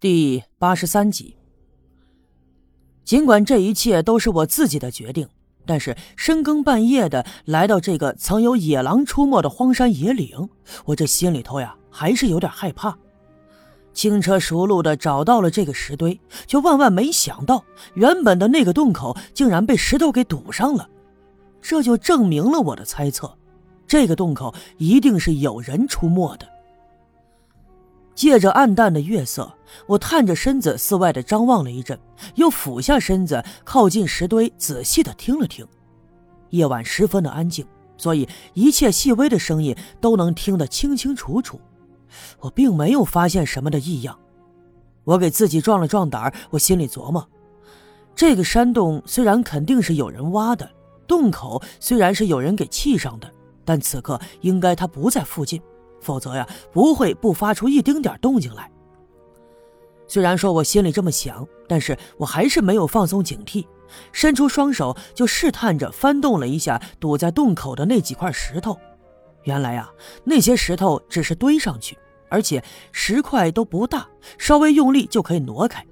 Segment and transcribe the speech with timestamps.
[0.00, 1.34] 第八十三集。
[3.04, 5.26] 尽管这一切都是我自己的决定，
[5.66, 10.50] 但是深更半夜的来到这个曾有野狼出没的荒山野岭，
[10.84, 12.96] 我这心里头呀还是有点害怕。
[13.92, 20.88] 轻车熟路的找到了这个石堆，却万万没想到，原本的那个洞口竟然被石头给堵上了。
[21.60, 23.36] 这就证明了我的猜测，
[23.84, 26.48] 这个洞口一定是有人出没的。
[28.18, 29.48] 借着暗淡的月色，
[29.86, 31.96] 我探着身子四外的张望了一阵，
[32.34, 35.64] 又俯下身子靠近石堆，仔细的听了听。
[36.50, 37.64] 夜晚十分的安静，
[37.96, 41.60] 所以一切细微的声音都能听得清清楚楚。
[42.40, 44.18] 我并没有发现什么的异样。
[45.04, 47.24] 我给自己壮了壮胆我心里琢磨：
[48.16, 50.68] 这个山洞虽然肯定是有人挖的，
[51.06, 53.32] 洞口虽然是有人给砌上的，
[53.64, 55.62] 但此刻应该他不在附近。
[56.00, 58.70] 否则呀，不会不发出一丁点动静来。
[60.06, 63.66] 虽然说我心里这么想，但是我还是没有放松警惕，
[64.10, 68.74] 伸出双手就试探着翻动了一下堵在洞口的那几块石头。
[69.44, 69.90] 原来呀，
[70.24, 71.98] 那些石头只是堆上去，
[72.30, 74.08] 而且石块都不大，
[74.38, 75.84] 稍微用力就可以挪开。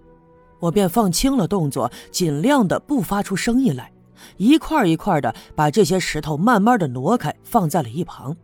[0.60, 3.92] 我便放轻了动作，尽量的不发出声音来，
[4.38, 8.34] 一块一块的把这些石头慢慢的挪开，放在了一旁。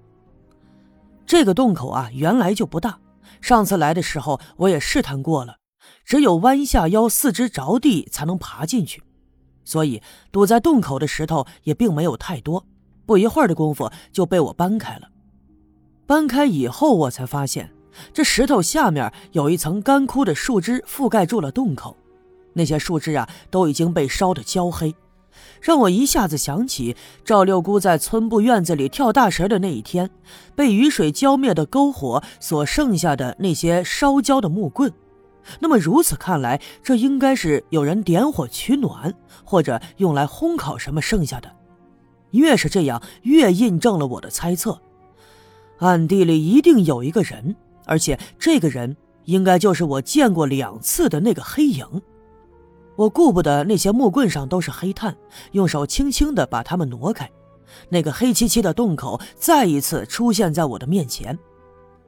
[1.26, 2.98] 这个洞口啊，原来就不大。
[3.40, 5.56] 上次来的时候，我也试探过了，
[6.04, 9.02] 只有弯下腰、四肢着地才能爬进去，
[9.64, 12.64] 所以堵在洞口的石头也并没有太多。
[13.04, 15.08] 不一会儿的功夫就被我搬开了。
[16.06, 17.72] 搬开以后，我才发现
[18.12, 21.96] 这石头下面有一层干枯的树枝覆盖住了洞口，
[22.52, 24.94] 那些树枝啊都已经被烧得焦黑。
[25.60, 30.10] 让我一下子想起赵六姑在村部院子里跳大神的那一天，
[30.54, 34.92] 被雨水浇灭的篝火所剩下的那些烧焦的木棍。
[35.58, 39.12] 那么如此看来，这应该是有人点火取暖，
[39.44, 41.50] 或者用来烘烤什么剩下的。
[42.30, 44.80] 越是这样，越印证了我的猜测：
[45.78, 47.56] 暗地里一定有一个人，
[47.86, 51.84] 而且这个人应该就是我见过两次的那个黑影。
[52.96, 55.16] 我顾不得那些木棍上都是黑炭，
[55.52, 57.30] 用手轻轻地把它们挪开。
[57.88, 61.38] 那个黑漆漆的洞口再一次出现在我的面前，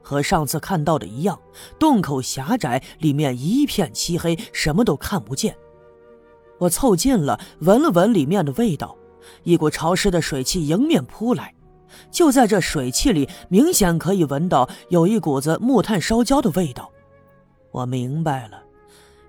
[0.01, 1.39] 和上次看到的一样，
[1.79, 5.55] 洞口狭窄，里面一片漆黑，什么都看不见。
[6.59, 8.95] 我凑近了，闻了闻里面的味道，
[9.43, 11.53] 一股潮湿的水汽迎面扑来。
[12.11, 16.91] 就在这水汽里，明显可以闻到有一股子木炭烧焦的味道。
[17.71, 18.64] 我明白了。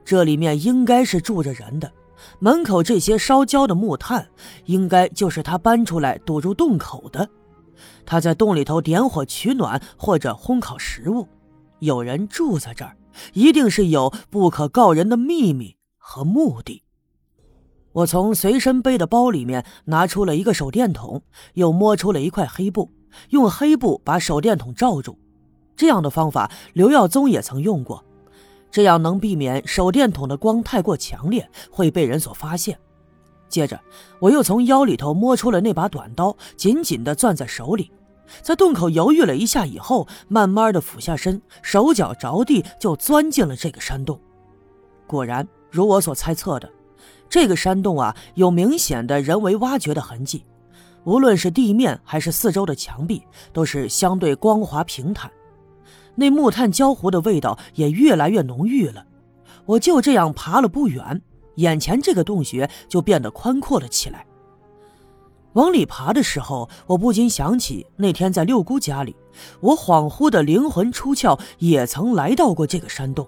[0.06, 1.92] 这里面应该是住着人的，
[2.38, 4.24] 门口这些烧焦的木炭，
[4.66, 7.28] 应该就是他搬出来堵住洞口的。
[8.06, 11.26] 他在洞里头点火取暖或者烘烤食物，
[11.80, 12.96] 有人住在这儿，
[13.32, 16.84] 一定是有不可告人的秘密和目的。
[17.90, 21.20] 我从随身背的包里面拿出了一个手电筒，
[21.54, 22.92] 又摸出了一块黑布，
[23.30, 25.18] 用黑布把手电筒罩住。
[25.74, 28.04] 这样的方法，刘耀宗也曾用过。
[28.76, 32.78] 这样能避免手电筒的光太过强烈会被人所发现。
[33.48, 33.80] 接着，
[34.18, 37.90] 我又从腰里头摸出了那把短刀，紧紧地攥在手里。
[38.42, 44.20] 在洞口犹豫了一下以后，慢慢地俯下身，手脚着地就钻进了这个山洞。
[45.06, 46.68] 果然，如我所猜测的，
[47.30, 50.44] 这个山洞啊有明显的人为挖掘的痕迹，
[51.04, 53.22] 无论是地面还是四周的墙壁，
[53.54, 55.30] 都是相对光滑平坦。
[56.16, 59.06] 那木炭焦糊的味道也越来越浓郁了。
[59.66, 61.22] 我就这样爬了不远，
[61.56, 64.26] 眼前这个洞穴就变得宽阔了起来。
[65.52, 69.16] 往里爬的时候，我不禁想起那天在六姑家里，
[69.60, 73.26] 我恍惚的灵魂出窍，也曾来到过这个山洞。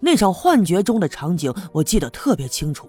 [0.00, 2.88] 那场幻觉中的场景，我记得特别清楚。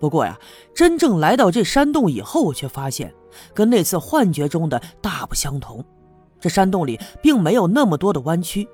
[0.00, 0.38] 不过呀，
[0.74, 3.14] 真正来到这山洞以后，我却发现
[3.54, 5.82] 跟那次幻觉中的大不相同。
[6.44, 8.68] 这山洞里并没有那么多的弯曲，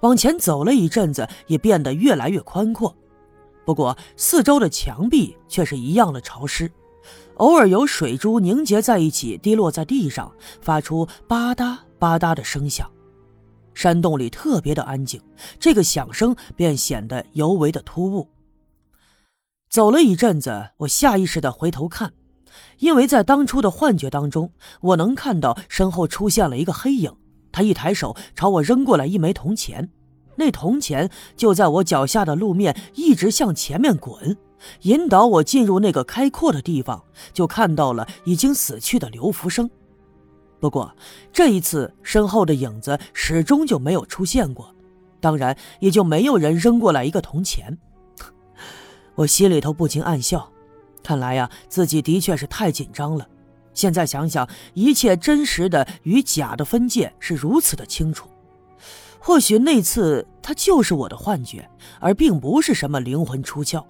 [0.00, 2.96] 往前走了一阵子，也变得越来越宽阔。
[3.66, 6.72] 不过四周的墙壁却是一样的潮湿，
[7.34, 10.32] 偶尔有水珠凝结在一起，滴落在地上，
[10.62, 12.90] 发出吧嗒吧嗒的声响。
[13.74, 15.20] 山洞里特别的安静，
[15.58, 18.26] 这个响声便显得尤为的突兀。
[19.68, 22.14] 走了一阵子，我下意识的回头看。
[22.78, 27.14] 因为在当初的幻觉当中，我能看到身后出现了一个黑影，
[27.52, 29.90] 他一抬手朝我扔过来一枚铜钱，
[30.36, 34.36] 那铜钱就在我脚下的路面一直向前面滚，
[34.82, 39.68] 引导我进入那个开阔的地方，就看到了已经死去的刘福生。
[40.58, 40.94] 不过
[41.32, 44.74] 这一次身后的影子始终就没有出现过，
[45.18, 47.78] 当然也就没有人扔过来一个铜钱。
[49.16, 50.50] 我心里头不禁暗笑，
[51.02, 53.26] 看来呀，自己的确是太紧张了。
[53.72, 58.28] 现在想想，一切真实的与假的分界是如此的清楚。
[59.18, 61.68] 或许那次他就是我的幻觉，
[62.00, 63.84] 而并不是什么灵魂出窍。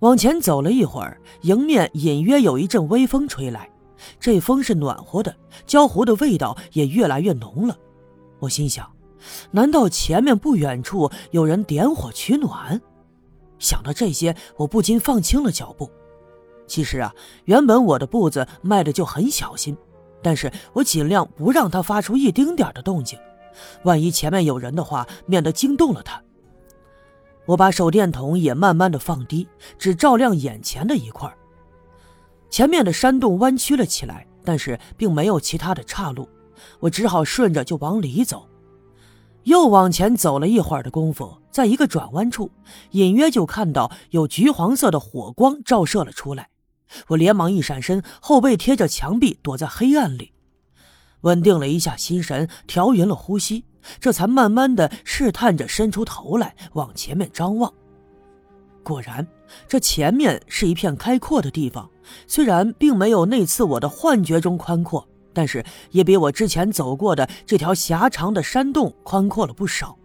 [0.00, 3.70] 往前走了一会儿，迎面隐约有一阵微风吹来，
[4.18, 5.34] 这风是暖和的，
[5.66, 7.76] 焦糊的味道也越来越浓了。
[8.40, 8.90] 我心想，
[9.52, 12.80] 难道前面不远处有人点火取暖？
[13.62, 15.88] 想到这些，我不禁放轻了脚步。
[16.66, 17.14] 其实啊，
[17.44, 19.76] 原本我的步子迈的就很小心，
[20.20, 23.18] 但是我尽量不让它发出一丁点的动静，
[23.84, 26.20] 万一前面有人的话，免得惊动了他。
[27.46, 29.48] 我把手电筒也慢慢的放低，
[29.78, 31.32] 只照亮眼前的一块。
[32.50, 36.28] 前面的山洞弯曲了起来，但是并没有其他的岔路，
[36.80, 38.48] 我只好顺着就往里走。
[39.44, 42.50] 又往前走了一会儿的功夫，在一个转弯处，
[42.92, 46.48] 隐约就看到有橘黄色的火光照射了出来。
[47.08, 50.32] 我连忙一闪身，后背贴着墙壁，躲在黑暗里，
[51.22, 53.64] 稳定了一下心神，调匀了呼吸，
[53.98, 57.72] 这才慢慢的试探着伸出头来往前面张望。
[58.82, 59.26] 果然，
[59.66, 61.88] 这前面是一片开阔的地方，
[62.26, 65.08] 虽然并没有那次我的幻觉中宽阔。
[65.32, 69.96] 但是也比我之前走过的这条狭长的山洞宽阔了不少。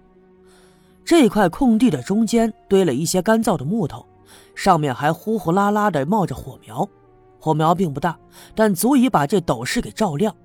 [1.06, 4.06] 这块空地的中间堆了一些干燥的木头，
[4.56, 6.88] 上面还呼呼啦啦地冒着火苗。
[7.40, 8.18] 火苗并不大，
[8.56, 10.36] 但足以把这斗室给照亮。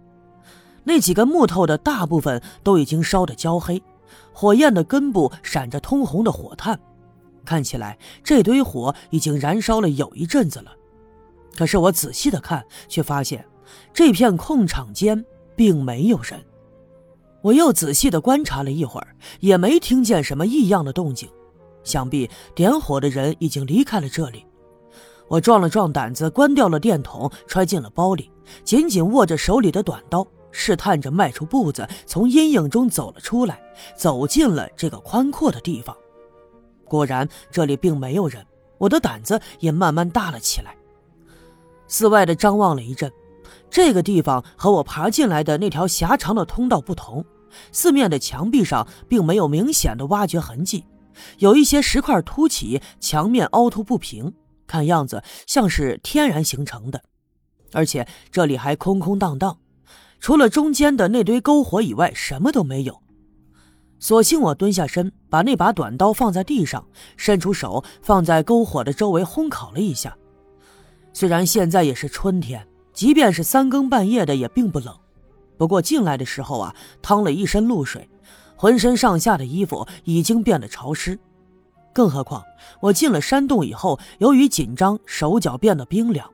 [0.84, 3.82] 那几根木头的大部分都已经烧得焦黑，
[4.32, 6.78] 火焰的根部闪着通红的火炭，
[7.44, 10.72] 看起来这堆火已经燃烧了有一阵子了。
[11.56, 13.44] 可是我仔细的看，却发现。
[13.92, 15.24] 这片空场间
[15.54, 16.42] 并没有人，
[17.42, 21.28] 我又仔细的观察了一会儿，也没听见什么异样的动静，
[21.84, 24.46] 想必点火的人已经离开了这里。
[25.28, 28.30] 我壮了壮胆子，关掉了电筒，揣进了包里，
[28.64, 33.60] 紧紧握着手里的短刀，试探着迈出步子，从阴影中走了出来，
[33.96, 35.96] 走进了这个宽阔的地方。
[36.84, 38.44] 果然，这里并没有人，
[38.76, 40.76] 我的胆子也慢慢大了起来。
[41.88, 43.10] 四外的张望了一阵。
[43.72, 47.24] 这个地方和我爬进来的那条狭长的通道不同，
[47.72, 50.84] 四面的墙壁上并没有明显的挖掘痕迹，
[51.38, 54.34] 有一些石块凸起，墙面凹凸不平，
[54.66, 57.02] 看样子像是天然形成的。
[57.72, 59.56] 而且这里还空空荡荡，
[60.20, 63.00] 除了中间的那堆篝火以外，什么都没有。
[63.98, 66.86] 索性我蹲下身，把那把短刀放在地上，
[67.16, 70.14] 伸出手放在篝火的周围烘烤了一下。
[71.14, 72.68] 虽然现在也是春天。
[72.92, 74.96] 即便是三更半夜的，也并不冷。
[75.56, 78.08] 不过进来的时候啊，淌了一身露水，
[78.56, 81.18] 浑身上下的衣服已经变得潮湿。
[81.92, 82.42] 更何况
[82.80, 86.28] 我进了山洞以后，由于紧张，手脚变得冰凉。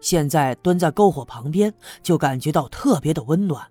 [0.00, 1.72] 现在蹲在篝火旁边，
[2.02, 3.66] 就感觉到特别的温暖。